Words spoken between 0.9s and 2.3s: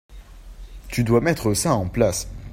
doit mettre ça en place.